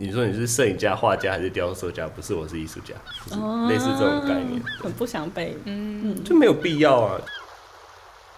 [0.00, 2.06] 你说你是摄影家、画家还是雕塑家？
[2.06, 2.94] 不是，我是艺术家，
[3.26, 4.62] 就是类似这种概念。
[4.80, 7.20] 很不想被，嗯嗯，就没有必要啊。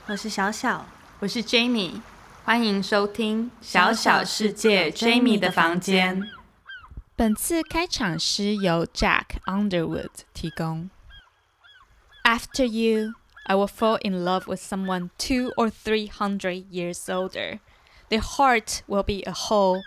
[0.07, 0.87] 我是小小，
[1.19, 2.01] 我是 Jamie，
[2.46, 6.31] 欢迎收听小小世界 Jamie 的房间。
[7.15, 10.88] 本次开场诗由 Jack Underwood 提供。
[12.24, 13.13] After you,
[13.45, 17.59] I will fall in love with someone two or three hundred years older.
[18.09, 19.83] Their heart will be a hole.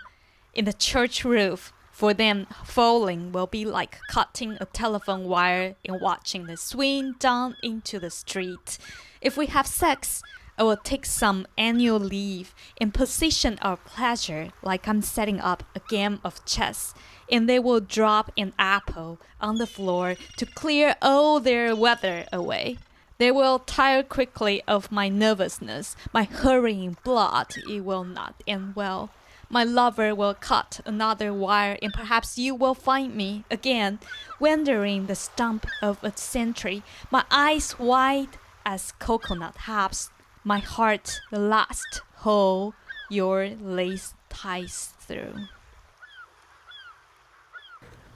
[0.54, 6.00] In the church roof, for them falling will be like cutting a telephone wire and
[6.00, 8.78] watching the swing down into the street.
[9.20, 10.22] If we have sex,
[10.56, 15.80] I will take some annual leave and position our pleasure like I'm setting up a
[15.88, 16.94] game of chess,
[17.28, 22.78] and they will drop an apple on the floor to clear all their weather away.
[23.18, 27.56] They will tire quickly of my nervousness, my hurrying blood.
[27.68, 29.10] It will not end well.
[29.54, 34.00] My lover will cut another wire, and perhaps you will find me again,
[34.40, 40.10] wandering the stump of a century, my eyes wide as coconut halves,
[40.42, 42.74] my heart the last hole
[43.08, 45.46] your lace ties through.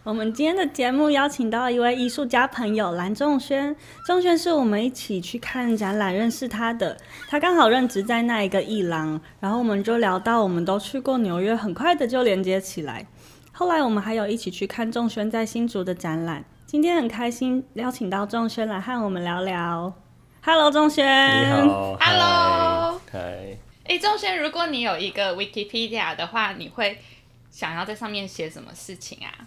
[0.09, 6.97] 我们今天的节目邀请到一位艺术家朋友蓝仲轩，仲轩是我们一起去看展览认识他的，
[7.29, 13.07] 他刚好任职在那一个艺廊，然后我们就聊到我们都去过纽约，很快的就连接起来。
[13.53, 19.93] 后来我们还有一起去看仲轩在新竹的展览，今天很开心邀请到仲轩来和我们聊聊。
[20.41, 21.05] Hello，仲轩。
[21.05, 21.99] 你好。
[22.01, 22.99] Hello。
[23.13, 23.59] 嗨。
[23.85, 26.97] 哎，仲轩，如果你有一个 Wikipedia 的话，你会
[27.51, 29.45] 想要在上面写什么事情啊？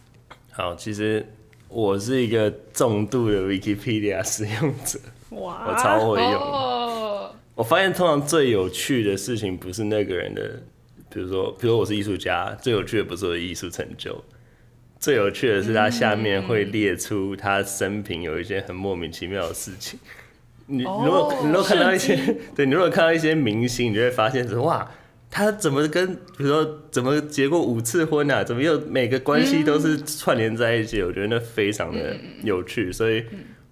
[0.53, 1.25] 好，其实
[1.69, 4.99] 我是一个重度的 Wikipedia 使用者，
[5.29, 6.33] 哇，我超会用。
[6.33, 7.31] Oh.
[7.55, 10.61] 我发现通常最有趣的事情不是那个人的，
[11.09, 14.21] 比如说，比如说我是艺术家，最有趣的不是我的艺术成就，
[14.99, 19.97] 最有趣的是他下面会列出他生平有一些很莫名其妙的事情。
[20.65, 22.15] 你如果你如果看到一些，
[22.53, 24.89] 对，你如果看到一些明星，你就会发现说哇。
[25.33, 28.43] 他怎么跟，比如说怎么结过五次婚啊？
[28.43, 31.01] 怎么又每个关系都是串联在一起？
[31.01, 33.23] 嗯、我觉得那非常的有趣，所以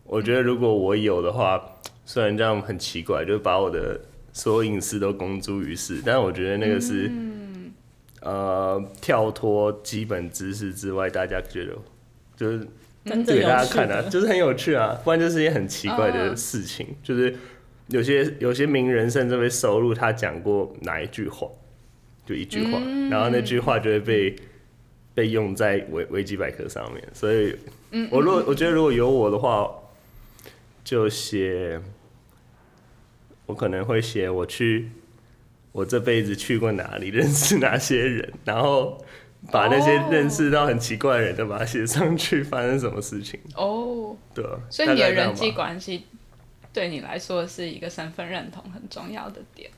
[0.06, 1.62] 我觉得如果我有的话，
[2.06, 4.00] 虽然这样很奇怪，就把我的
[4.32, 7.74] 所有隐私都公诸于世，但我觉得那个是、嗯、
[8.22, 11.74] 呃跳脱基本知识之外，大家觉得
[12.38, 12.66] 就是
[13.26, 17.36] 给大家看啊，就是很有趣啊，不然就是一些很奇怪的事情，哦、就是。
[17.90, 21.48] 有些有些名人甚至会收录他讲过哪一句话，
[22.26, 24.36] 就一句话，嗯、然后那句话就会被
[25.16, 27.04] 被用在维维基百科上面。
[27.14, 27.56] 所以，
[28.12, 29.68] 我如果我觉得如果有我的话，
[30.84, 31.80] 就写，
[33.48, 34.90] 我可能会写我去
[35.72, 39.04] 我这辈子去过哪里，认识哪些人， 然后
[39.52, 43.40] 把那些认识到很奇怪的人都把它写上去，发生什么事情。
[43.56, 46.04] 哦，对，所以你的人际关系。
[46.72, 49.70] 对你来说是一个身份认同很重要的点。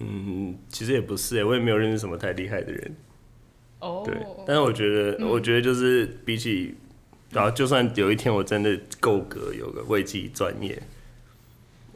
[0.00, 2.96] 嗯，其实也不是哎，我也没有认识什么太厉害的人。
[3.80, 4.02] 哦。
[4.04, 4.14] 对，
[4.46, 6.74] 但是我觉得，嗯、我觉得就是比起，
[7.30, 10.80] 然后就算有一天我真的够格有个为自己专业，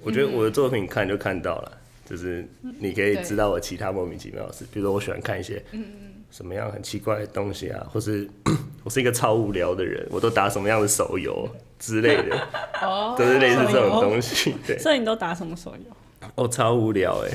[0.03, 1.73] 我觉得我的作品看就看到了，
[2.05, 2.45] 嗯、就是
[2.81, 5.63] 你可以知道我其他莫名其妙的事，比如说我喜欢看一些
[6.33, 8.29] 什么样很奇怪的东西啊，或是
[8.83, 11.49] 我是一个超无聊的人，我都打什么样的手游。
[11.79, 12.49] 之类的，
[12.81, 14.55] 哦，都是类似这种东西。
[14.65, 16.29] 对，所以你都打什么手游？
[16.37, 17.31] 哦，超无聊哎！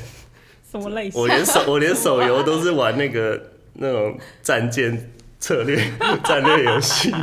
[0.71, 1.19] 什么类型？
[1.19, 5.77] 我连手 我连手游都是玩那个那种战舰策略
[6.23, 7.13] 战略游戏。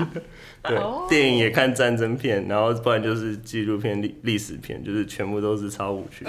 [0.62, 6.26] 对，电影也看战争片，然后不然就是纪录片、历历史片，就是全部都是超无趣。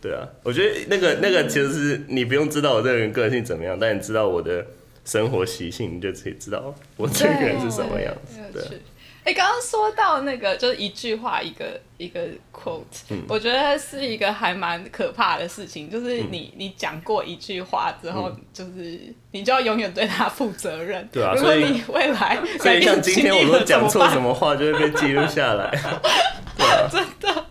[0.00, 4.64] 对啊，我觉得那个那个其实是你不用知道我这个人个性怎么样，但你知道我的
[5.04, 8.38] 生活习性，你就可以知道我这个人是什么样子。
[8.52, 8.80] 对。
[9.24, 12.20] 哎刚刚说到那个，就是一句话一个一个
[12.50, 15.90] quote，、嗯、我觉得是一个还蛮可怕的事情。
[15.90, 18.98] 就是你、嗯、你讲过一句话之后，嗯、就是
[19.32, 21.06] 你就要永远对他负责任。
[21.12, 25.70] 对啊，如果你未来 所以像今天我们讲错什么话，就会被记录下来。
[26.56, 27.44] 对啊，真的。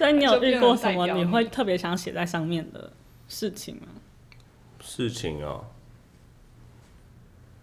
[0.00, 2.90] 所以你有遇过什么你会特别想写在上面的
[3.28, 3.88] 事情吗？
[4.82, 5.62] 事情哦，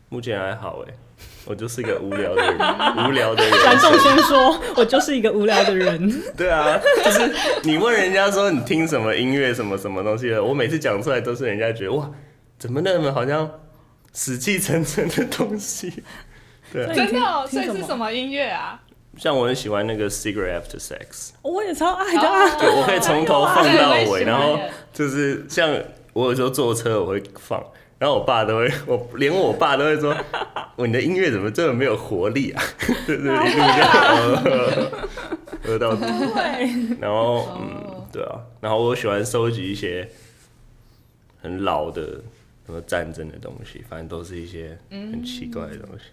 [0.09, 0.93] 目前还好哎。
[1.47, 2.53] 我就是一个无聊的人，
[3.09, 3.59] 无聊的人。
[3.63, 5.99] 观众先说：“我就是一个无聊的人。
[6.37, 12.11] ”对啊，就是你问人家说你听什么音乐，什么什么东西的，我每次讲出来都是人家觉得哇，
[12.59, 13.49] 怎么那么好像
[14.13, 16.03] 死气沉沉的东西？
[16.71, 18.79] 对啊，真的哦，所以是什么音乐啊？
[19.17, 22.57] 像我很喜欢那个 Cigarette After Sex，我也超爱的啊！
[22.75, 24.59] 我可以从头放到尾，然后
[24.93, 25.69] 就是像
[26.13, 27.63] 我有时候坐车我会放。
[27.99, 30.15] 然后我爸都会， 我连我爸都会说，
[30.75, 32.63] 我你的音乐怎么这么没有活力啊？
[33.07, 34.91] 对对对，一路这样
[35.63, 36.05] 喝到底。
[37.01, 40.07] 然后嗯，对啊，然后我喜欢收集一些
[41.41, 42.03] 很老的
[42.67, 46.03] 什么战争的东西，反正都是一些很奇怪的东西，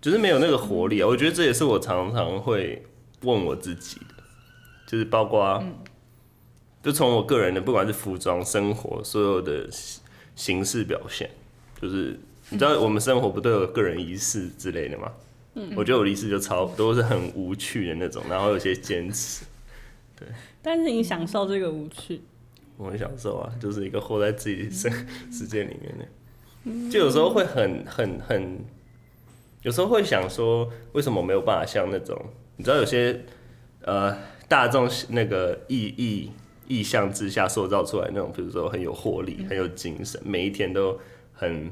[0.00, 1.06] 就是没有那个活力啊。
[1.06, 2.84] 我觉得这也是我常常会
[3.22, 4.22] 问我自己的，
[4.86, 5.62] 就是包括，
[6.82, 9.68] 就从我个人的，不管是服装、生活，所有的。
[10.38, 11.28] 形式表现，
[11.82, 12.16] 就是
[12.50, 15.12] 你知道我们生活不都有个人仪式之类的吗？
[15.54, 19.44] 嗯，我觉得我仪式就超都是很无趣的那种，然后有些坚持。
[20.16, 20.28] 对，
[20.62, 22.20] 但是你享受这个无趣？
[22.76, 24.92] 我很享受啊，就是一个活在自己生
[25.32, 28.64] 世界里面的，就有时候会很很很，
[29.68, 32.18] 有时候会想说，为什么没有办法像那种
[32.56, 33.20] 你知道有些
[33.82, 34.16] 呃
[34.48, 36.30] 大众那个意义。
[36.70, 41.00] 意象之下塑造出来那种，比如说很有活力、很有精神，每一天都
[41.32, 41.70] 很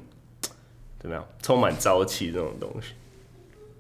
[0.99, 2.95] 怎么样，充满朝气这种东西。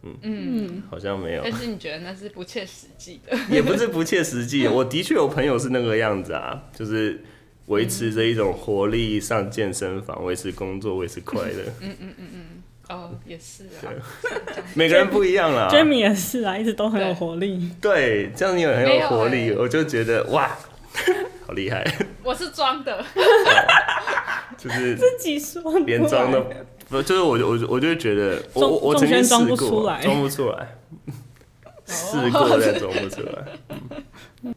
[0.03, 1.41] 嗯嗯，好像没有。
[1.49, 3.35] 但是你觉得那是不切实际的？
[3.49, 7.25] 也不是不切实际，我的确有朋友是那个样子啊，就是
[7.69, 11.62] 维持着一种活力，上健身房，维持工作，维持快乐。
[11.81, 13.88] 嗯嗯嗯嗯，哦，也是啊。
[14.75, 15.69] 每个人不一样啦。
[15.71, 17.71] Jamie 也是啊，一直都很有活力。
[17.81, 20.50] 对，这样你也很有活力，我就觉得哇。
[21.47, 21.85] 好厉害！
[22.25, 23.05] 我是装的，
[24.59, 26.44] 就是自己说，连装都
[26.88, 30.75] 不，就是我我我就觉得我我曾经装不出来，装不出来，
[31.87, 33.44] 试过再装不出来。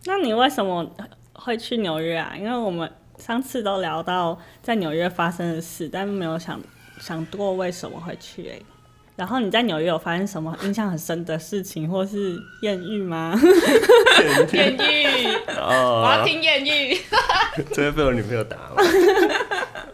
[0.06, 0.90] 那你为什么
[1.34, 2.34] 会去纽约啊？
[2.36, 6.60] 因为我们上次都聊到在纽约发生的事，但没有想
[7.00, 8.62] 想过为什么会去欸。
[9.16, 13.38] 然后你在纽约有发生什么印象很深的事情，或是艳遇吗？
[14.54, 16.98] 艳遇哦，我要听艳遇。
[17.74, 18.75] 这会被我女朋友打吗？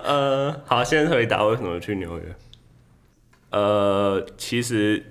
[0.04, 2.36] 呃，好，先回答为什么去纽约。
[3.50, 5.04] 呃，其实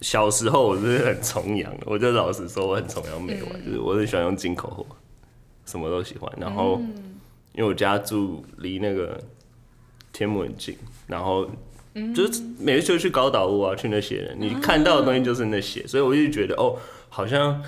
[0.00, 4.86] 小时候我是很崇洋的，我就老实说我很崇洋媚外，嗯、就是我很喜欢用进口货，
[5.64, 6.32] 什么都喜欢。
[6.38, 7.18] 然后、嗯、
[7.54, 9.20] 因为我家住离那个
[10.16, 10.76] 天母很近，
[11.06, 11.46] 然后。
[12.14, 16.76] 就是每次就去高岛屋啊，去那些人，你看到的东西就是那些，所以我就觉得哦，
[17.08, 17.62] 好像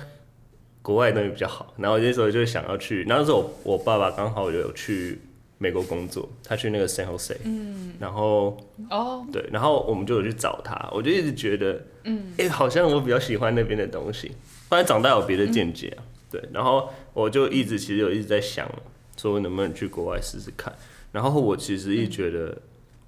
[0.83, 1.73] 国外的东西比较好。
[1.77, 5.19] 然后那时候就想要去，那时候我我爸爸刚好有去
[5.57, 8.55] 美国工作，他去那个 San Jose，嗯，然后
[8.91, 14.31] 哦，对，然后我们就有去找他，我就一直觉得，嗯，哎，好像我比较喜欢那边的东西。
[14.69, 18.69] 后来长大有别的见解啊，对，然后我就一直其实有一直在想，
[19.17, 20.71] 说能不能去国外试试看。
[21.11, 22.57] 然后我其实一直觉得。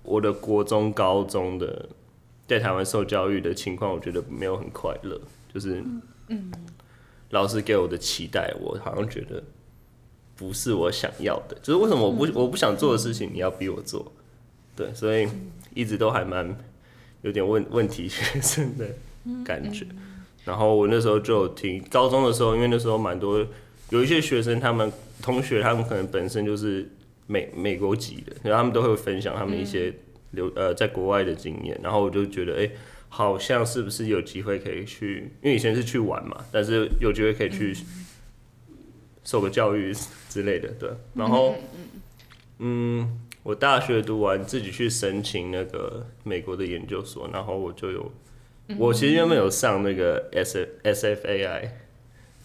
[0.03, 1.88] 我的国中、高中的
[2.48, 5.21] 在台湾受教育的情况，我觉得没有很快乐。
[5.53, 5.83] 就是，
[6.27, 6.51] 嗯，
[7.30, 9.44] 老师给我的期待，我好像觉得
[10.36, 11.56] 不是我想要的。
[11.62, 14.12] 就是为什么我不我不想做的事情，你要逼我做？
[14.75, 15.30] 对，所以
[15.75, 16.57] 一直都还蛮
[17.21, 18.88] 有点问问题学生的
[19.45, 19.86] 感觉。
[20.44, 23.45] 然后我那时候就有听高中的时候，因为那时候蛮多
[23.92, 26.89] 有一些学生，他们同学他们可能本身就是。
[27.31, 29.94] 美美国籍的，然后他们都会分享他们一些
[30.31, 32.72] 留、嗯、呃在国外的经验，然后我就觉得哎、欸，
[33.07, 35.31] 好像是不是有机会可以去？
[35.42, 37.74] 因为以前是去玩嘛，但是有机会可以去
[39.24, 39.94] 受个教育
[40.28, 40.89] 之类的，对。
[41.13, 41.56] 然后
[42.60, 48.11] 嗯，我大学读完自己去申请那个美国的研究所，然后我就有，
[48.78, 51.78] 我其实原本有上那个 S S F A I，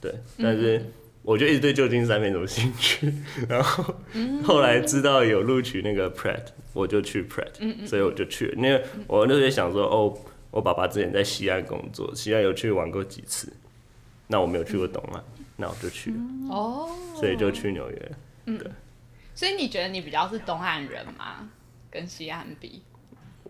[0.01, 0.81] 对，但是。
[1.27, 3.13] 我就一直对旧金山没什么兴趣，
[3.49, 3.93] 然后
[4.45, 8.55] 后来知道有录取那个 Pratt，我就去 Pratt，所以我就去了。
[8.55, 10.17] 因为我那时候想说，哦，
[10.53, 13.53] 我爸爸之前在西岸工作，西岸有去玩过几次，
[14.29, 15.25] 那我没有去过东岸，
[15.57, 16.17] 那我就去了。
[16.49, 18.13] 哦，所以就去纽约。
[18.45, 18.71] 对。
[19.35, 21.51] 所以你觉得你比较是东岸人吗？
[21.91, 22.83] 跟西岸比？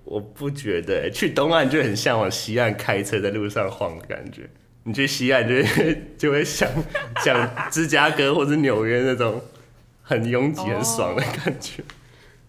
[0.02, 4.48] 我不觉得，去东岸就很像往西岸开车在路上晃的感觉。
[4.88, 6.70] 你去西岸就会就会想
[7.24, 9.42] 想芝加哥或者纽约那种
[10.00, 11.82] 很拥挤很爽的感觉。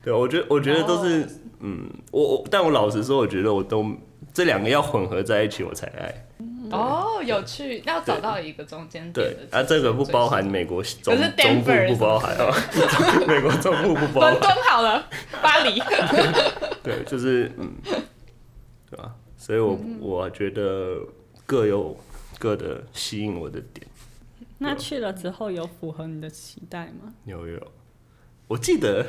[0.03, 1.27] 对，我觉得我觉得都是
[1.61, 3.83] 嗯，我我但我老实说，我觉得我都
[4.31, 6.13] 这两个要混合在一起我才爱。
[6.69, 9.13] 哦，有趣，要找到一个中间点。
[9.13, 12.53] 对，啊，这个不包含美国中中部不包含啊，
[13.27, 14.31] 美国中部不包含。
[14.31, 15.03] 伦敦好了，
[15.41, 15.81] 巴黎。
[16.83, 17.73] 对，就是嗯，
[18.91, 19.11] 对吧？
[19.35, 20.97] 所以我我觉得
[21.47, 21.97] 各有。
[22.39, 23.85] 各的吸引我的点，
[24.57, 27.13] 那去了之后有符合你的期待吗？
[27.25, 27.71] 有有，
[28.47, 29.05] 我记得，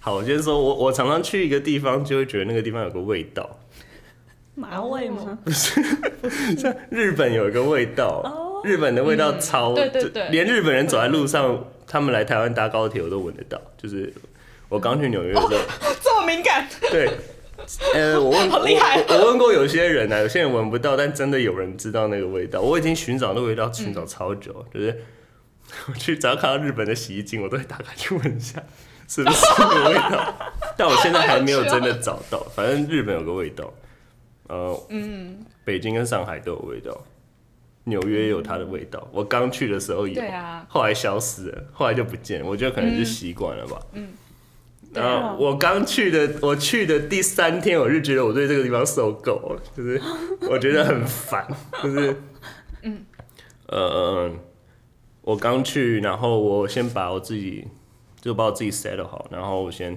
[0.00, 3.58] 好，我先说，我我常常去一个地方，就会觉得那个地方有个味道，
[4.54, 5.38] 麻味吗？
[5.44, 5.82] 不是，
[6.56, 14.12] 像日本有一个味道，日本的味道超，对对对，连日本人走在路上，他们来台湾搭高铁，我都闻得到，就是。
[14.68, 16.66] 我刚去纽约的时候，哦，这么敏感。
[16.90, 17.06] 对，
[17.94, 22.60] 呃，我问，好厉害我，我问过有些人呢、啊，有些人闻不到，但真的有人知道那个味道。
[22.60, 25.00] 我已经寻找那个味道寻找超久，嗯、就是
[25.88, 28.62] 我去只要看到日本的洗衣精，我都会打开去闻一下，
[29.08, 30.34] 是不是那个味道？
[30.76, 32.40] 但我现在还没有真的找到。
[32.54, 33.72] 反正日本有个味道，
[34.48, 37.04] 呃，嗯，北京跟上海都有味道。
[37.84, 42.46] 纽约有它的味道，我刚去的时候有，啊、后来消失了，后来就不见了。
[42.46, 43.76] 我觉得可能是习惯了吧。
[43.94, 44.06] 嗯，
[44.94, 50.00] 然后、啊、我刚去的，我去的第三天，我就觉得我对这个地方受够了，就是
[50.50, 51.46] 我觉得很烦，
[51.82, 52.16] 就是，
[52.82, 53.04] 嗯，
[53.68, 54.30] 呃，
[55.22, 57.66] 我刚去，然后我先把我自己
[58.20, 59.96] 就把我自己 set 好，然后我先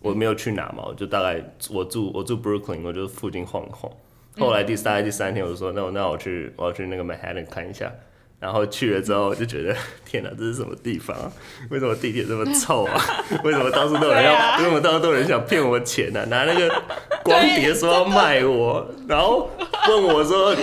[0.00, 3.90] 我没有去哪嘛，我就大概我住我住 Brooklyn，我就附近晃一晃。
[4.38, 7.92] 后来第三第三天，我就说那我那我去我要去那个 Manhattan 看一下，
[8.38, 9.74] 然后去了之后我就觉得
[10.04, 11.32] 天哪，这是什么地方啊？
[11.70, 13.00] 为什么地铁这么臭啊？
[13.42, 14.58] 为什么到处都有人要？
[14.58, 16.26] 为什么到处都有人想骗我钱呢、啊？
[16.28, 16.82] 拿那个
[17.22, 19.50] 光碟说要卖我，然后
[19.88, 20.54] 问我说，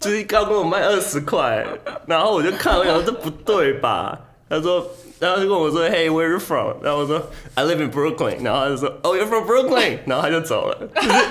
[0.00, 1.66] 就是刚跟我卖二十块，
[2.06, 4.18] 然后我就看，我想说这不对吧？
[4.48, 4.86] 他说，
[5.18, 6.74] 然后就跟我说，Hey where are you from？
[6.82, 7.20] 然后我说
[7.54, 9.98] I live in Brooklyn，然后他就说，Oh you're from Brooklyn？
[10.06, 10.88] 然后他就走了。
[10.94, 11.24] 就是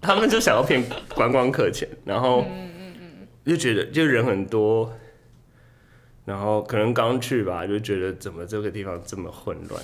[0.00, 0.82] 他们就想要骗
[1.14, 2.46] 观光客钱，然后
[3.46, 4.92] 就觉得就人很多，
[6.24, 9.82] 然后可能刚去吧，就觉得怎么这个地方这么混乱，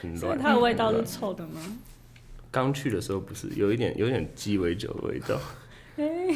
[0.00, 0.38] 很乱。
[0.38, 1.60] 它的味道是臭的吗？
[2.50, 5.38] 刚去的时候不是，有一点有一点鸡尾酒的味道。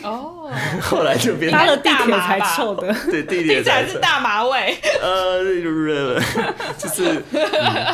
[0.03, 0.51] 哦，
[0.81, 4.75] 后来就变成他的地铁才臭的， 对，地铁才是大麻味。
[5.03, 5.45] 呃，
[6.79, 7.21] 就是，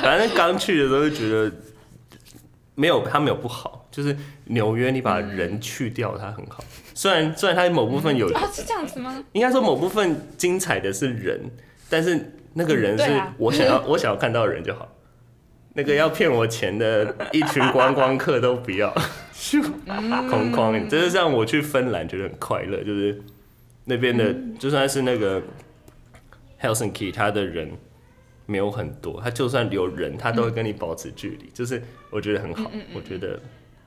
[0.01, 1.53] 反正刚去的时候就觉得
[2.77, 3.89] 没有，它没有不好。
[3.91, 6.63] 就是纽约，你把人去掉，它很好。
[6.95, 9.25] 虽然虽然它某部分有，哦，是这样子吗？
[9.33, 11.41] 应该说某部分精彩的是人，
[11.91, 13.05] 但是那个人是
[13.39, 14.87] 我想要 我想要看到的人就好。
[15.73, 18.91] 那个要骗我钱的一群观光客都不要，
[20.31, 20.89] 空旷。
[20.89, 23.23] 就是让我去芬兰觉得很快乐，就是
[23.85, 25.43] 那边的就算是那个
[26.63, 27.71] Helsinki，他的人
[28.47, 33.39] 没有很多，他就算留人，他都会跟你保持距离，就是我觉得很好，我觉得。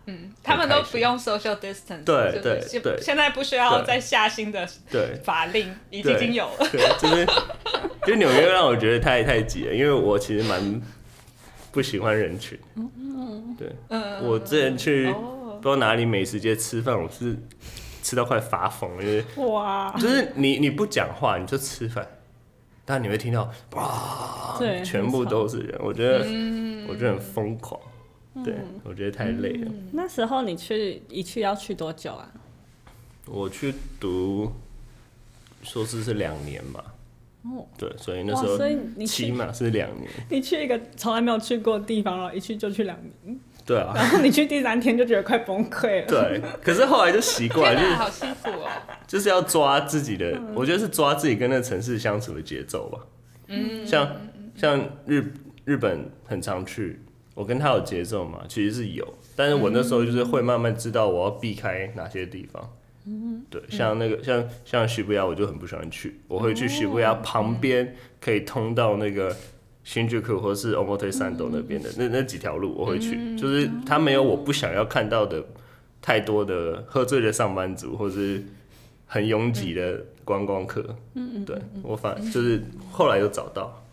[0.05, 4.67] 嗯，他们都不用 social distance，对对对，现在不需要再下新的
[5.23, 6.67] 法令，已经已经有了。
[6.71, 7.27] 对，就是
[8.07, 10.81] 就纽约让我觉得太太挤了，因为我其实蛮
[11.71, 12.57] 不喜欢人群。
[12.75, 13.71] 嗯对，
[14.23, 17.37] 我之前去不知道哪里美食街吃饭，我是
[18.01, 22.07] 吃到快发疯，因为哇，就是你你不讲话你就吃饭，
[22.89, 26.25] 但你会听到哇，对，全部都是人，我觉得
[26.87, 27.79] 我觉得很疯狂。
[28.43, 29.67] 对，我觉得太累了。
[29.69, 32.27] 嗯、那时候你去一去要去多久啊？
[33.27, 34.51] 我去读
[35.61, 36.83] 硕士是两年嘛。
[37.43, 37.63] 哦。
[37.77, 38.57] 对，所以那时候
[39.05, 40.09] 起码是两年。
[40.27, 43.39] 你去一个从来没有去过的地方，然后一去就去两年。
[43.69, 43.93] 对啊。
[43.95, 46.07] 然后你去第三天就觉得快崩溃了。
[46.07, 48.67] 对，可是后来就习惯，就是好辛苦哦。
[49.05, 52.99] 就是要抓自己的，我觉得是抓自己跟那个城市相处的节奏吧。
[53.47, 53.85] 嗯。
[53.85, 54.11] 像
[54.55, 55.31] 像日
[55.65, 56.99] 日本很常去。
[57.35, 62.69] 我跟他有节奏嘛，其实是有，但是我那时候就是会慢慢知道我要避开哪些地方。
[63.05, 69.33] 嗯，对，像那个像像涩谷，我就很不喜欢去，我会去涩谷旁边可以通到那个
[69.83, 75.43] 新宿或是 Omotesando 那边的那那几条路，我会去，就是他没有我不想要看到的
[76.01, 78.43] 太多的喝醉的上班族，或是
[79.07, 80.95] 很拥挤的观光客。
[81.15, 83.83] 嗯嗯，对我反就是后来又找到。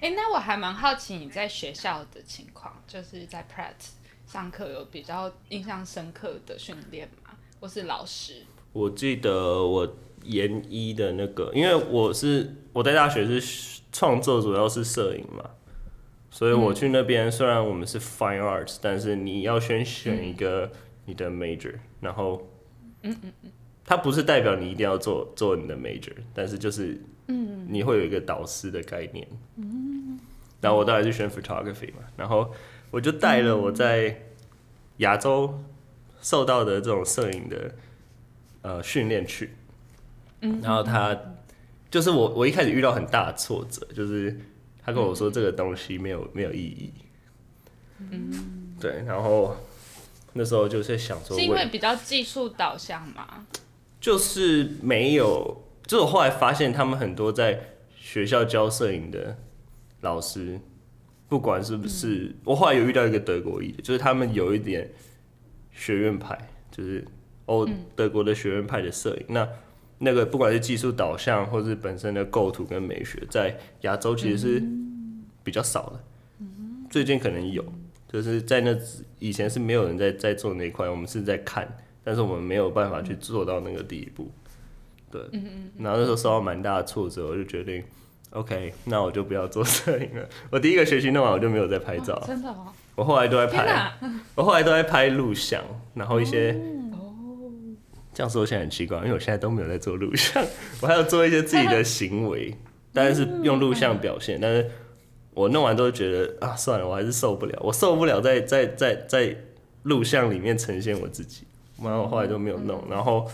[0.00, 3.74] 哎、欸，那我还蛮好奇你在学校的情况，就是在 Pratt
[4.26, 7.32] 上课有比较印象深刻的训练吗？
[7.60, 8.42] 或是老师？
[8.72, 15.50] 我记得我研一的那个，因为我是我在大学是创作，主要是摄影嘛，
[16.30, 20.70] 所以我去那边虽然我们是 Fine Arts，但是你要先选一个
[21.06, 22.48] 你的 major，然后，
[23.02, 23.50] 嗯嗯嗯，
[23.84, 27.00] 它不是代表你一定要做做你的 major，但是就是。
[27.30, 29.28] 嗯，你会有一个导师的概念。
[29.56, 30.18] 嗯，
[30.62, 32.50] 然后我当然是选 photography 嘛，然后
[32.90, 34.18] 我就带了我在
[34.96, 35.62] 亚洲
[36.22, 37.74] 受到的这种摄影的
[38.62, 39.50] 呃训练去。
[40.40, 41.16] 嗯，然后他
[41.90, 44.38] 就是我，我一开始遇到很大的挫折，就是
[44.82, 46.92] 他跟我说这个东西没有没有意义。
[48.10, 49.56] 嗯，对，然后
[50.32, 53.46] 那时候就是想说，是因为比较技术导向嘛？
[54.00, 55.64] 就是没有。
[55.86, 57.58] 就是我后来发现，他们很多在
[57.96, 59.38] 学校教摄影的
[60.02, 60.60] 老师，
[61.30, 64.90] 不管是不是，嗯、我后来有遇到一个德国裔的，就是他们有一点
[65.72, 66.38] 学院派，
[66.70, 67.02] 就是
[67.46, 67.66] 欧
[67.96, 69.24] 德国的学院派的摄影。
[69.28, 69.48] 嗯、那
[69.98, 74.62] 那个不管是技术导向，或是本身的构图跟美学，在亚洲其实是
[75.42, 76.00] 比较少的。
[76.40, 77.64] 嗯、最近可能有，
[78.10, 78.76] 就是在那
[79.18, 81.68] 以前是没有人在在做那一块，我们是在看，
[82.04, 84.30] 但是我们没有办法去做到那个第一步。
[85.10, 85.20] 对，
[85.78, 87.82] 然后那时候受到蛮大的挫折，我就决定
[88.30, 90.28] ，OK，那我就不要做摄影了。
[90.52, 92.22] 我第一个学期弄完，我就没有再拍照。
[92.26, 92.66] 真的哦。
[92.94, 93.92] 我后来都在拍，
[94.34, 95.62] 我后来都在拍录像，
[95.94, 96.52] 然后一些，
[98.18, 100.44] 这样说现在很奇怪，因为我现在都没有在做录像，
[100.82, 102.52] 我还要做一些自己的行为，
[102.92, 104.68] 但是用录像表现，但是
[105.34, 109.36] 我弄完都觉得啊，算了，我还是受不了，我受不了在在在在
[109.84, 111.44] 录像里面呈现我自己，
[111.80, 113.30] 然后我后来都没有弄，然后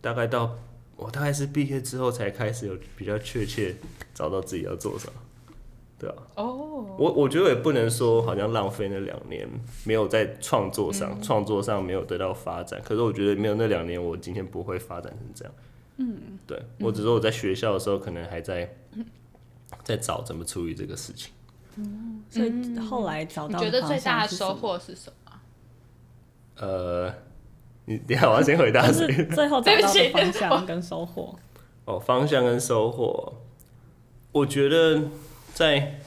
[0.00, 0.58] 大概到
[0.96, 3.76] 我大概是毕业之后才开始有比较确切
[4.12, 5.12] 找到自己要做什么。
[5.98, 9.48] 对啊，哦、oh.，我我觉得也不能说好像浪费那两年
[9.84, 11.48] 没有在创作上，创、mm.
[11.48, 12.80] 作上没有得到发展。
[12.84, 15.52] 可是我觉得没有那两年，我今天不会发展成这样。
[15.96, 18.76] 嗯、mm.，对我只是我在学校的时候，可能还在
[19.82, 21.32] 在找怎么处理这个事情。
[21.74, 25.32] 嗯，所以后来找到，你觉得最大的收获是什么？
[26.60, 27.12] 呃，
[27.86, 31.34] 你等下我要先回答，就是 最后找到的方向跟收获。
[31.86, 33.34] 哦，方向跟收获，
[34.30, 35.02] 我觉得。
[35.58, 35.98] 在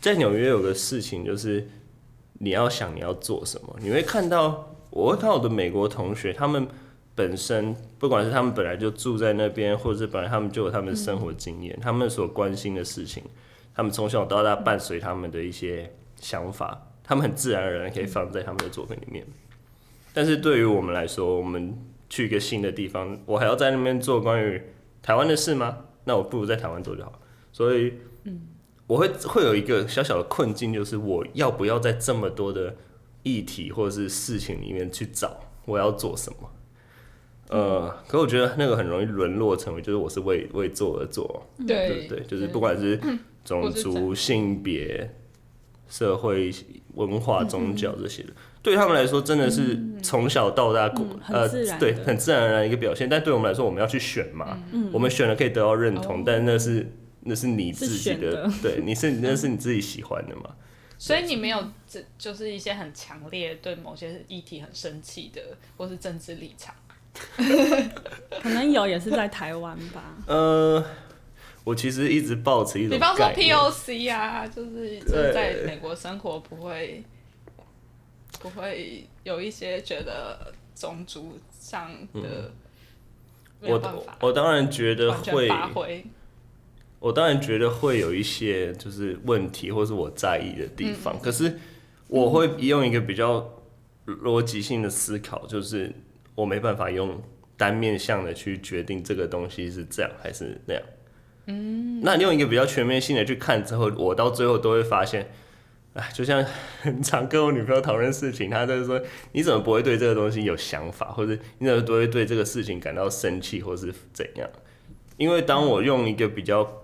[0.00, 1.68] 在纽约有个事情，就是
[2.38, 6.66] 你要想你要做什么，你会看到，我会看到我的美国同学，他们
[7.14, 13.22] 本身不管是他们本来就住在那边，或者是本来他们就有他们的生活经验，他们所关心的事情，
[13.74, 19.26] 他们从小到大伴随他们的一些想法，他们很自然而然可以放在他们的作品里面。
[20.14, 21.76] 但是对于我们来说，我们
[22.08, 24.62] 去一个新的地方，我还要在那边做关于
[25.02, 25.84] 台湾的事吗？
[26.04, 27.20] 那我不如在台湾做就好。
[27.52, 27.92] 所以，
[28.24, 28.40] 嗯。
[28.86, 32.74] 我会会有一个小小的困境，就是我要不要在这么多的
[33.24, 36.50] 议题或者是事情里面去找我要做什么？
[37.48, 43.00] 呃，可我觉得那个很容易沦落成为就是我是为为做而做，对对对，就是不管是
[43.44, 45.12] 种族、性别、
[45.88, 46.52] 社会、
[46.94, 48.30] 文化、宗教这些的，
[48.62, 54.58] 对他们来说真的是从小到大过呃对很自然而然一个表现，但对我们来说，我们要去选嘛，
[54.92, 56.92] 我们选了可以得到认同，但那是。
[57.26, 60.54] 那是你自己的，的对，你是那是你自己喜欢的嘛？
[60.98, 65.42] 所以你没有这就是一些很强烈对某些议题很生气的，
[65.76, 66.74] 或是政治立场。
[68.40, 70.16] 可能有，也是在台湾吧。
[70.26, 70.82] 呃，
[71.64, 77.02] 我其实一直抱持一种，比方说 POC 啊，就是就是在美国生活不会
[78.40, 82.52] 不会有一些觉得种族上的
[83.60, 86.04] 我我当然觉得会。
[87.06, 91.14] 我当然觉得会有一些就是问题，或是我在意的地方。
[91.14, 91.56] 嗯、可是
[92.08, 93.48] 我会用一个比较
[94.06, 95.92] 逻辑性的思考，就是
[96.34, 97.22] 我没办法用
[97.56, 100.82] 单面向的去决定这个东西是这样还是那样。
[101.46, 105.30] 嗯，那你用一个比较全面性的去看之后，我到最后都会发现，
[105.92, 106.44] 哎，就像
[106.82, 114.50] 很常跟我女朋友讨论事情，她就是说，你怎么不会对这个东西有想法，或者你怎么不会对这个事情感到生气，或是怎样？
[115.18, 116.82] 因为当我用一个比较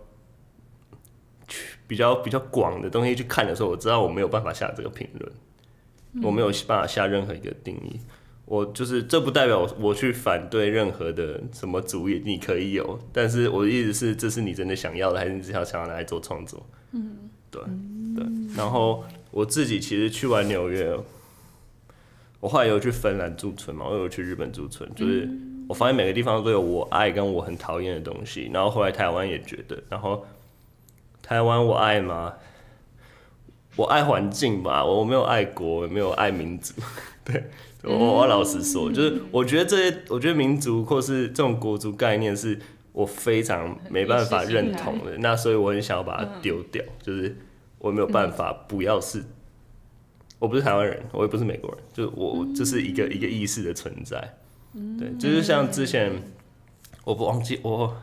[1.92, 5.30] 比较比较广的东西去看的时候，我知道我没有办法下这个评论，
[6.24, 8.00] 我没有办法下任何一个定义。
[8.46, 16.66] 我就是这不代表我去反对任何的什么主意，你可以有，但是我的意思是，这是你真的想要的，还是你只想想要拿来做创作？
[16.92, 17.60] 嗯，对
[18.16, 18.24] 对。
[18.56, 20.96] 然后我自己其实去完纽约，
[22.40, 25.28] 我后来有去芬兰驻村嘛，我有去日本驻村，就是
[25.68, 28.50] 我发现每个地方都有我爱跟我很讨厌的东西。
[28.50, 30.24] 然后后来台湾也觉得，然后。
[31.22, 32.34] 台湾我爱吗？
[33.76, 36.74] 我爱环境吧，我没有爱国，没有爱民族。
[37.24, 37.42] 对，
[37.82, 42.58] 我我老实说，就是我觉得这些，我觉得民族或是这种国族概念是
[42.92, 45.16] 我非常没办法认同的。
[45.20, 47.34] 那所以我很想要把它丢掉，就是
[47.78, 49.24] 我没有办法不要是，
[50.38, 54.36] 我不是台湾人，我也不是美国人，就我这是一个一个意识的存在。
[54.98, 56.12] 对，就是像之前
[57.04, 57.96] 我不忘记我。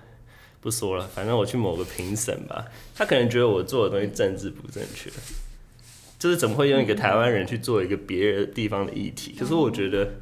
[0.62, 5.10] 不说了，反正我去某个评审吧，他可能觉得我做的东西政治不正确，
[6.17, 9.36] 就是怎么会用一个台湾人去做一个别的地方的议题？
[9.39, 10.15] 可是我觉得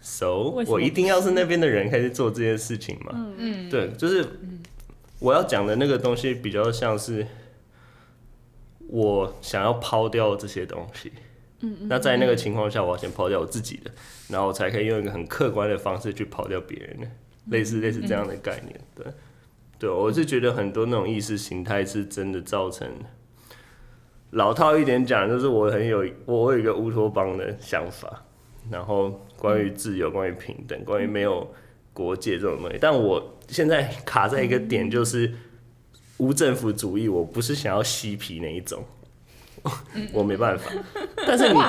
[0.00, 3.10] ，so 我一定要是那边的人开始做这件事情嘛？
[3.14, 4.24] 嗯嗯，对，就是
[5.18, 7.26] 我要讲的那个东西比较像是
[8.86, 11.12] 我想要抛掉这些东西，
[11.62, 13.90] 嗯嗯，那在那个情况下，我要先抛掉我自己的，
[14.28, 17.08] 然后我才可以用一个很客观的方式去抛掉别人的。
[17.50, 19.04] 类似类似这样的概念，对，
[19.78, 22.88] 对，我是觉得很多那种意识形态是真的造成，
[24.30, 28.24] 老套一点讲，就是我很有我有一个乌托邦的想法，
[28.70, 31.52] 然后关于自由、关于平等、关于没有
[31.92, 35.32] 国界这种东西，但我现在卡在一个点，就是
[36.18, 38.84] 无政府主义，我不是想要嬉皮那一种，
[40.12, 40.70] 我没办法。
[41.26, 41.60] 但是你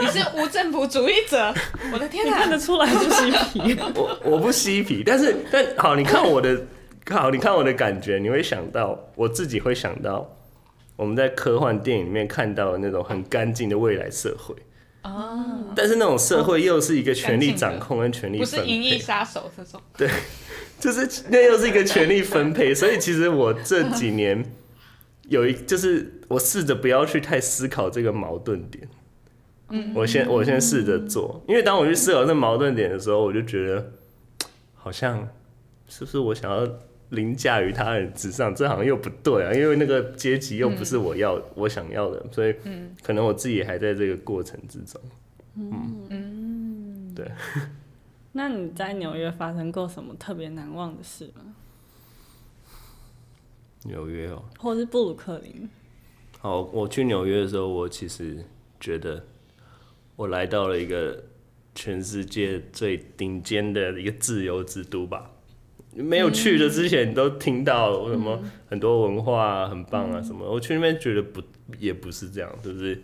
[0.00, 1.52] 你是无政府主义者，
[1.92, 3.76] 我的天哪，看得出来不嬉皮。
[3.94, 6.60] 我我不嬉皮，但是但好，你看我的，
[7.10, 10.36] 好，你看我的感觉，你会想到我自己会想到
[10.96, 14.54] 我们在科幻电影里面看到的那种很干净的未来社会。
[15.02, 19.78] 哦，但是那种社会又是一个权力掌控跟权力分配，不是银翼杀手这种。
[19.98, 20.08] 对，
[20.80, 24.42] 就是那又是一个权力分配，所以其实我这几年
[25.28, 28.88] 有一，就是我试着不要去太思考这个矛盾点。
[29.70, 33.92] 嗯，我先我先试着做，因为当我去思考这个矛盾点的时候，我就觉得
[34.74, 35.26] 好像
[35.88, 36.68] 是不是我想要
[37.08, 42.54] 凌驾于他人之上，这好像又不对啊，因为那个阶级又不是我要、嗯、我想要的，所以
[43.02, 45.00] 可能我自己还在这个过程之中。
[45.56, 47.26] 嗯嗯，对。
[48.32, 51.54] 那你在纽约发生过什么特别难忘的事吗？
[53.84, 55.68] 纽约哦，或是布鲁克林？
[56.40, 58.44] 好，我去纽约的时候，我其实
[58.78, 59.24] 觉得
[60.16, 61.24] 我来到了一个
[61.74, 65.30] 全世界最顶尖的一个自由之都吧。
[65.96, 70.44] 没有去的之前，你都听到什么很多文化很棒啊什么。
[70.50, 71.40] 我去那边觉得不
[71.78, 73.00] 也不是这样，就是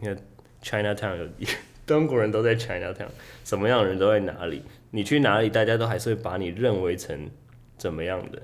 [0.00, 0.16] 你看
[0.62, 1.28] Chinatown 有
[1.86, 3.08] 中国人都在 Chinatown，
[3.44, 4.62] 什么样的人都在哪里。
[4.92, 7.30] 你去哪里，大家都还是会把你认为成
[7.76, 8.42] 怎么样的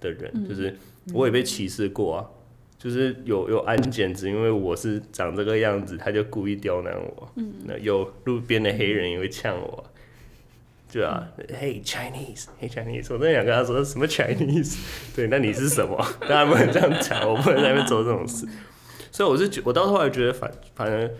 [0.00, 0.48] 的人。
[0.48, 0.76] 就是
[1.12, 2.26] 我也被歧视过啊，
[2.78, 7.28] 就是有有安检，只因为我是长这个样子，他就故意刁难我。
[7.36, 9.84] 嗯那有路边的黑人也会呛我。
[10.92, 14.78] 对啊，Hey Chinese，Hey Chinese，我真的想跟他说什么 Chinese？
[15.14, 15.96] 对，那你是什么？
[16.26, 18.46] 当然不能这样讲，我不能在那边做这种事。
[19.10, 21.10] 所以我是觉，我到后来觉得反反正，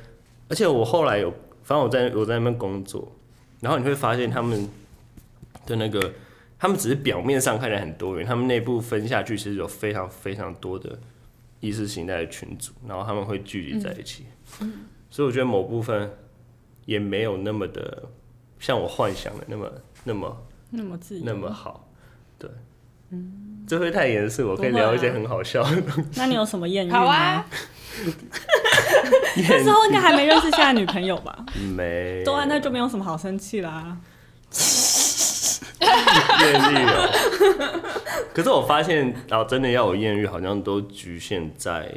[0.49, 1.31] 而且我后来有，
[1.65, 3.13] 反正我在我在那边工作，
[3.61, 4.69] 然后你会发现他们
[5.67, 6.13] 的那个，
[6.59, 10.99] 他们只是表面上看起来很多元，他们内部分下去其实有非常非常多的
[11.61, 14.27] 意识形态的群组，然后他们会聚集在一起。
[15.11, 16.11] 所以我觉得某部分
[16.85, 18.03] 也没有那么的。
[18.59, 19.71] 像我幻想的那么
[20.03, 21.87] 那么那么自那么好，
[22.39, 22.51] 对，
[23.11, 26.11] 嗯，这会太严肃，我可以聊一些很好笑的东西。
[26.15, 26.91] 那你有什么艳遇？
[26.91, 27.47] 好啊，
[29.37, 31.45] 那时候应该还没认识现在女朋友吧？
[31.77, 33.99] 没，对啊，那就没有什么好生气啦。
[35.81, 37.09] 艳遇哦，
[38.35, 41.91] 可是我发现，然后真的要有艳遇，好像都局限在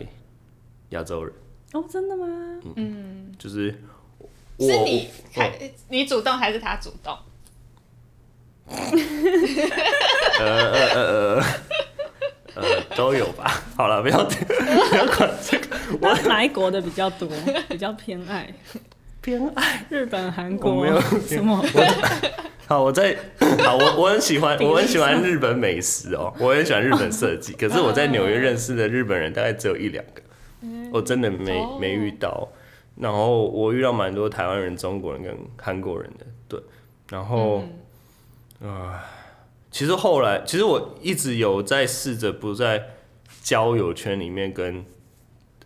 [0.90, 1.34] 亚洲人。
[1.74, 2.28] 哦，真的吗？
[2.76, 3.84] 嗯，就是。
[4.62, 7.18] 是你还你主动还是他主动？
[10.38, 11.44] 呃呃呃呃
[12.56, 13.64] 呃都有吧。
[13.78, 15.78] 好了，不要不要管这个。
[16.02, 17.30] 我哪一国的比较多？
[17.70, 18.54] 比较偏爱
[19.22, 20.84] 偏爱日本、韩国？
[20.84, 21.64] 没有什么。
[22.70, 23.18] 好，我在
[23.66, 27.52] 好，我我很喜欢，我很喜欢日本美食哦，我很喜欢日本设计。
[27.58, 30.22] 可是我在纽约认识的日本人大概只有一两个，
[30.94, 32.48] 我真的没没遇到。
[32.96, 36.62] 然后我遇到蛮多台湾人、中国人跟韩国人的，对。
[37.10, 37.64] 然后，
[38.62, 39.04] 啊、
[39.72, 42.84] 其实后来，其实我一直有在试着不在
[43.42, 44.86] 交友圈里面跟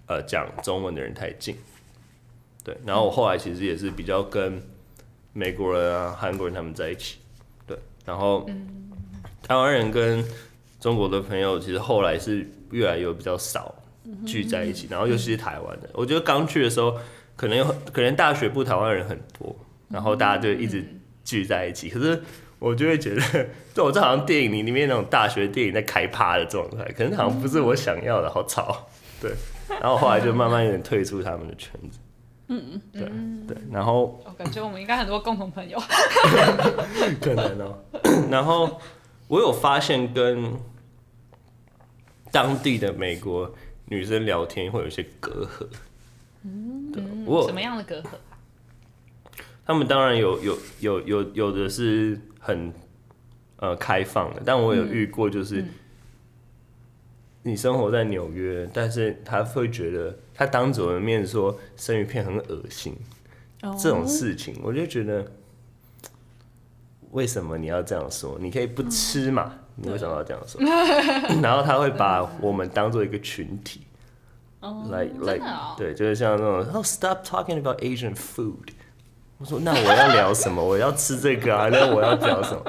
[0.05, 1.57] 呃讲中文的人太近，
[2.63, 2.77] 对。
[2.85, 4.61] 然后我后来其实也是比较跟
[5.33, 7.17] 美国人啊、韩国人他们在一起，
[7.67, 7.77] 对。
[8.05, 8.49] 然后，
[9.41, 10.23] 台湾人跟
[10.79, 13.75] 中国的朋友其实后来是越来越比较少
[14.25, 16.97] 聚在一起，然后尤其是台湾的，我觉得刚去的时候。
[17.35, 19.55] 可能有，可能大学部台湾人很多，
[19.89, 20.85] 然后大家就一直
[21.25, 21.89] 聚在一起。
[21.89, 22.21] 可是
[22.59, 28.87] 我就会觉得，就 我这好像电影里里面那种大学电影在开趴的状态，可能好像不是我想要的，好吵。
[29.19, 29.31] 对，
[29.67, 31.97] 然后后来就慢慢有点退出他们的圈子。
[32.57, 33.63] 嗯嗯，对对。
[33.71, 35.79] 然后我感觉我们应该很多共同朋友。
[37.21, 37.83] 可能哦。
[38.29, 38.79] 然后
[39.27, 40.53] 我有发现跟
[42.31, 43.53] 当地的美国
[43.85, 45.67] 女生聊天会有一些隔阂。
[46.43, 48.37] 嗯，对，我什么样的隔阂啊？
[49.65, 52.73] 他们当然有有有有有的是很
[53.57, 55.63] 呃开放的，但我有遇过，就是
[57.43, 62.95] 你生活在纽约，但是他会觉得他当着我的面说生鱼片很恶心，
[63.79, 65.29] 这种事情，我就觉得
[67.11, 68.37] 为什么你要这样说？
[68.39, 69.53] 你可以不吃嘛？
[69.75, 70.61] 你为什么要这样说？
[71.41, 73.81] 然后他会把我们当做一个群体。
[74.89, 75.37] 来来，
[75.77, 78.69] 对，就是像那种，Oh stop talking about Asian food。
[79.43, 80.63] 我说那我要聊什么？
[80.63, 81.67] 我要吃这个啊？
[81.69, 82.63] 那我要聊什么？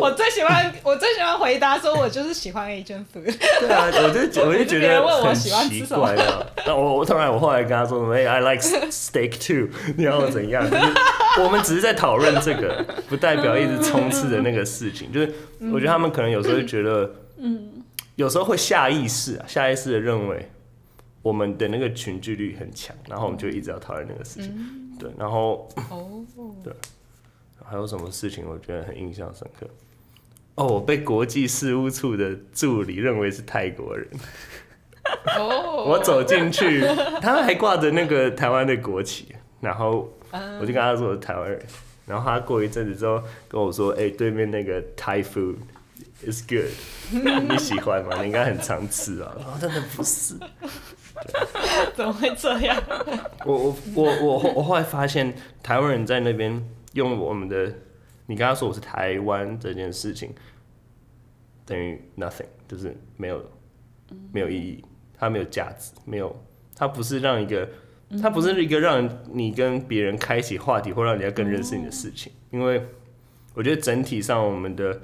[0.00, 3.36] 我最喜欢我最喜欢回答说，我就是喜欢 Asian food。
[3.60, 6.42] 对啊，我就我就觉得很奇怪啊。
[6.64, 9.68] 那我我当然我后来跟他说什么？I like steak too。
[9.98, 10.64] 你要怎样？
[10.70, 10.84] 就是
[11.42, 15.12] 我们只是在讨论这个，不代表一直冲刺的那个事情。
[15.12, 15.30] 就是
[15.70, 20.50] 我觉得他们可能有时候会觉得，嗯，有时候会下意识啊，下意识的认为。
[21.22, 24.54] 我们的那个群聚率很强，然后我们就一直要讨论那个事情。
[24.56, 26.24] 嗯、对，然后哦，
[26.62, 26.72] 对，
[27.64, 29.66] 还有什么事情我觉得很印象深刻？
[30.56, 34.08] 哦，我被国际事务处的助理认为是泰国人。
[35.38, 36.80] 哦， 我走进去，
[37.20, 40.10] 他还挂着那个台湾的国旗，然后
[40.60, 41.60] 我就跟他说我是台湾人，
[42.06, 45.56] 然后他过一阵子之后跟我说：“哎、欸，对面那个 Thai food
[46.24, 46.70] is good，
[47.50, 48.20] 你喜欢吗？
[48.20, 50.34] 你应该很常吃啊。”然后真的不是，
[51.94, 52.80] 怎么会这样？
[53.44, 57.72] 我我我我我后来发现，台湾人在那边用我们的，
[58.26, 60.32] 你刚刚说我是台湾这件事情，
[61.64, 63.44] 等于 nothing，就是没有
[64.32, 64.84] 没有意义。
[65.18, 67.66] 它没有价值，没有，它不是让一个，
[68.20, 72.30] 它不是一个让你跟别人开启话题或让人家更认识你的事情。
[72.50, 72.86] 因为
[73.54, 75.00] 我觉得整体上我们的，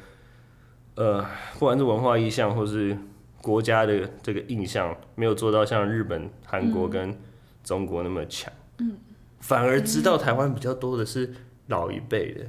[0.94, 1.24] 呃，
[1.58, 2.96] 不管是文化意向或是
[3.40, 7.16] 国家的这个印象，没有做到像日本、韩国跟
[7.64, 8.52] 中国那么强。
[8.78, 8.96] 嗯
[9.40, 11.34] 反而知道台湾比较多的是
[11.66, 12.46] 老一辈的。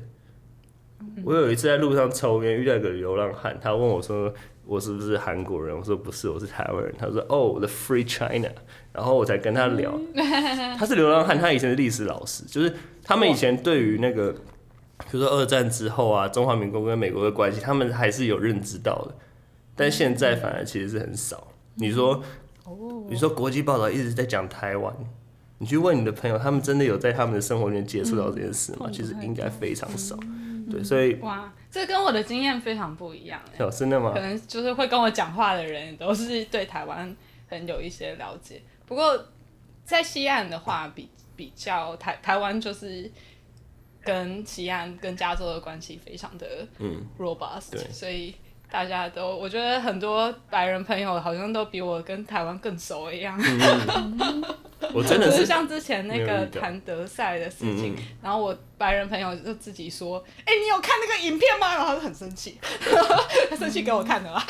[1.23, 4.33] 我有一次在路上抽烟，遇到一个流浪汉，他问我说。
[4.65, 5.77] 我是不是韩国人？
[5.77, 6.95] 我说不是，我是台湾人。
[6.97, 8.47] 他说哦、oh,，The Free China。
[8.93, 9.99] 然后我才跟他聊，
[10.79, 14.33] 他是流浪汉，他以前是历史老师，就是他们以前对于那个，
[15.11, 19.15] 比如说二战之后啊，中华民国跟美国的关系，他们还是有认知到的。
[19.75, 21.47] 但现在反而其实是很少。
[21.75, 22.23] 你说，
[23.09, 24.93] 你说国际报道一直在讲台湾，
[25.57, 28.89] 你去问你的朋友，他们真的有在他们的生活里面接触到这件事吗？
[28.91, 30.17] 其实应该非常少。
[30.71, 31.51] 对，所以哇。
[31.71, 34.11] 这跟我的经验非常不一样，哦，真的吗？
[34.13, 37.15] 可能就是会跟我讲话的人都是对台湾
[37.47, 38.61] 很有一些了解。
[38.85, 39.19] 不过
[39.83, 43.09] 在西岸的话比，比比较台台湾就是
[44.03, 46.45] 跟西岸跟加州的关系非常的
[46.79, 48.35] 嗯 robust，对，所以
[48.71, 53.39] 大家都我觉得很多白人朋友好像都比我跟台湾更熟一样。
[53.39, 54.43] 嗯
[54.93, 62.59] 我真的是像之前那个谭德赛的事情，然后我白人朋友就自己说：“哎、欸，你有看那个影片吗？”然后他就很生气，
[63.49, 64.45] 他生气给我看的啦。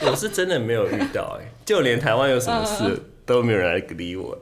[0.00, 4.36] 我是真的没有遇到哎、欸，就连台湾有什么事都没有人来理我。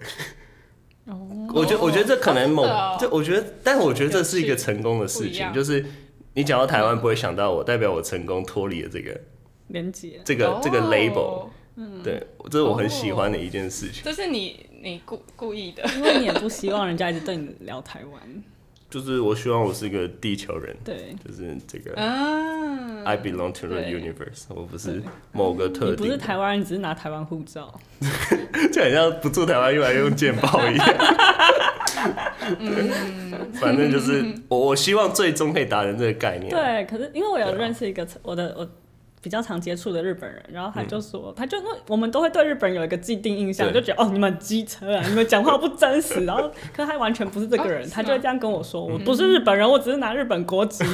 [1.54, 2.64] 我觉得，我觉得这可能某，
[3.00, 5.84] 这我觉得，但我觉得这是一个成功的事情，就是
[6.34, 9.18] 你讲到台湾不会想到我，代表我成功脱离了这个
[9.68, 11.48] 连接，这个这个 label。
[11.80, 14.02] 嗯，对，这是我很喜欢的一件事情。
[14.04, 18.20] 这是你你故故意的，因为你也不希望人家一直对你聊台湾。
[18.90, 21.94] 就是我希望我是一个地球人，对，就是这个。
[22.00, 26.06] 啊，I belong to the universe，我不是某个特定。
[26.06, 27.78] 你不是台湾人，你只是拿台湾护照，
[28.72, 30.88] 就好像不住台湾又来用健报一样。
[32.58, 32.90] 嗯，
[33.54, 36.50] 反正就是我我希望最终可以达成这个概念。
[36.50, 38.68] 对，可是因为我有认识一个我的我。
[39.20, 50.84] 比较常接触的日本人，然后他就说，嗯、他就说我们都会对日本人有一个既定印象，就觉得哦，你们机车啊，你们讲话不真实，然后 可是他完全不是这个人，哦、他就会这样跟我说，我不是日本人，嗯、我只是拿日本国籍。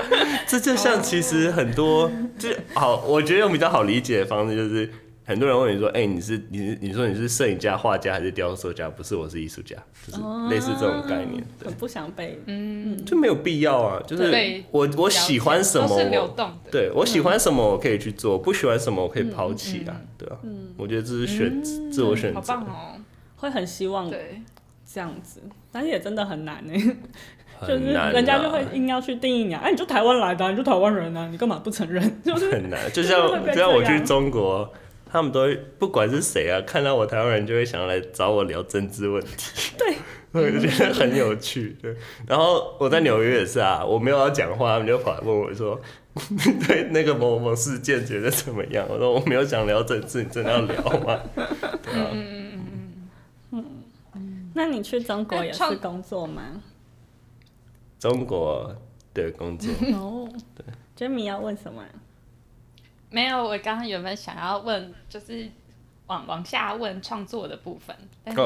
[0.46, 4.90] 这就像其实很多，就好，我觉得用比较好理解的方式就是。
[5.28, 8.88] 很多人问你说：“哎、欸，你是你是你说你是摄影家、画家还是雕塑家？
[8.88, 11.44] 不是，我是艺术家，就是类似这种概念。
[11.62, 14.02] 很”不想被嗯，就没有必要啊。
[14.06, 20.00] 就是我我喜欢什么，我对我喜欢什么，我可以去做；不喜欢什么，我可以抛弃啊。
[20.16, 22.40] 对啊，嗯，我觉得这是选、嗯、自我选择。
[22.40, 22.98] 好棒哦！
[23.36, 24.40] 会很希望对
[24.90, 26.72] 这样子，但是也真的很难呢。
[27.60, 32.02] 就是人家就会硬要去定义你，啊哎，你就台湾来的、啊，你就台湾人啊，你干嘛不承认？
[32.24, 32.90] 就是很难。
[32.92, 34.72] 就像就像我去中国。
[35.10, 39.72] 他们都会不管是谁啊，看到我台湾人就会想要来找我聊政治问题。
[39.78, 39.96] 对，
[40.32, 41.76] 我就觉得很有趣。
[41.80, 45.80] 对，然后我在纽约也是啊，我没有要讲话，他们就跑来问我说
[46.66, 51.20] ：“对那个某某事件觉得怎么样？”我说：“我没有想聊政治，你真的要聊吗？”
[51.82, 52.10] 对啊。
[52.12, 52.60] 嗯
[53.50, 53.64] 嗯
[54.14, 54.50] 嗯。
[54.54, 56.42] 那你去中国也是工作吗？
[57.98, 58.76] 中国
[59.14, 59.72] 的工作。
[59.94, 60.28] 哦。
[60.54, 60.64] 对。
[60.96, 61.82] Jimmy 要问什么？
[63.10, 65.48] 没有，我刚刚原本想要问，就是
[66.06, 67.94] 往往下问创作的部分，
[68.24, 68.40] 但是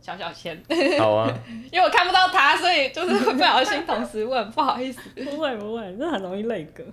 [0.00, 0.62] 小小先，
[0.98, 1.32] 好啊，
[1.72, 6.84] 因为我看不到他，所以就是会不小心同时问，不好意思，不 会不会，这很容易累个。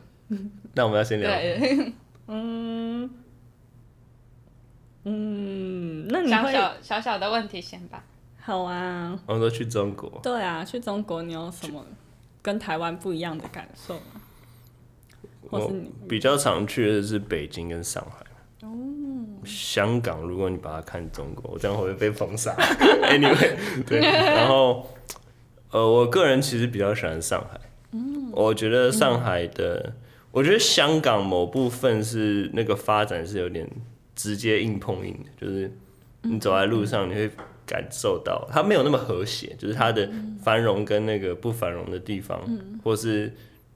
[0.74, 1.30] 那我们要先聊，
[2.28, 3.10] 嗯
[5.04, 8.04] 嗯，那你会小小小小的问题先吧。
[8.42, 11.86] 好啊，我们都去中国，对啊，去中国你有什么
[12.42, 14.22] 跟台湾不一样的感受吗？
[15.50, 15.72] 我
[16.08, 18.26] 比较常去的是北京跟上海。
[18.68, 18.70] 哦，
[19.46, 24.00] 香港，如果你把它看中国，我这样会不会被封杀？Anyway， 对。
[24.02, 24.90] 然后，
[25.72, 27.60] 呃，我个人其实比较喜欢上海。
[27.92, 29.94] 嗯，我觉得上海的，
[30.32, 33.70] 我觉得香港某部分是那个发展是有点
[34.16, 35.72] 直接硬碰硬的，就是
[36.22, 37.30] 你走在路上，你会
[37.66, 40.10] 感受到它没有那么和谐，就是它的
[40.42, 42.40] 繁荣跟那个不繁荣的地方，
[42.84, 43.34] 或是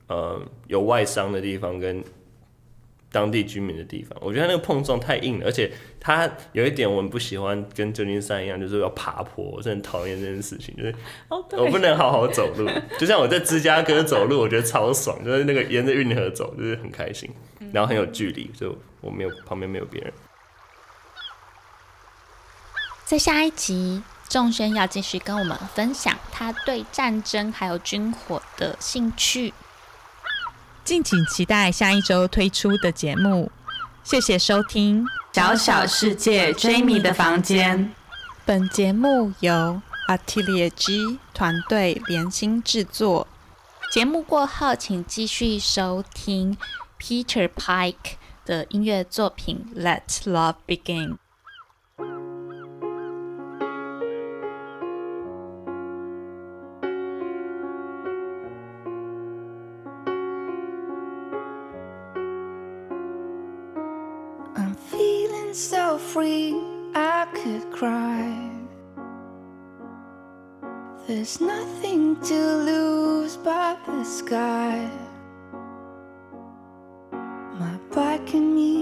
[0.08, 2.04] 呃有外商的地方跟。
[3.10, 10.94] 当地居民的地方，我觉得那个碰撞太硬了，而且它有一点我们不喜欢，跟旧金山一样，就是要爬坡，我是很讨厌这件事情，就是
[11.30, 12.70] 我不能好好走路。
[13.00, 17.32] 就像我在芝加哥走路，我觉得超爽，就是那个沿着运河走，就是很开心，
[17.72, 20.12] 然后很有距离，就我没有旁边没有别人。
[23.06, 29.54] 在下一集，仲轩要继续跟我们分享他对战争还有军火的兴趣。
[30.88, 33.52] 敬请期待下一周推出的节目。
[34.06, 37.92] 谢谢收听《小小世界》Jamie 的房间。
[38.46, 43.28] 本节目由 Atelier G 团队联心制作。
[43.92, 46.58] 节目过后，请继续收听
[46.98, 48.14] Peter Pike
[48.46, 51.10] 的音乐作品《Let Love Begin》。
[71.08, 72.40] There's nothing to
[72.72, 74.88] lose but the sky.
[77.60, 78.77] My bike and me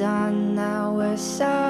[0.00, 1.65] on our side.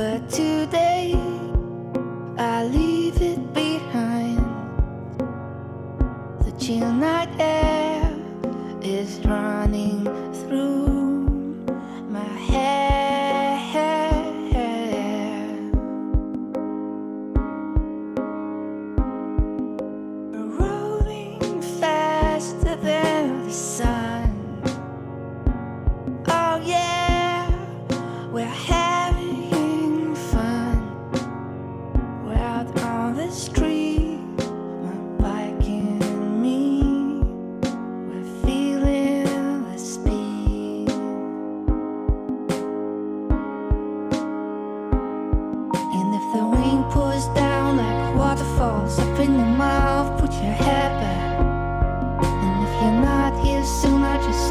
[0.00, 0.79] But today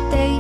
[0.10, 0.38] day.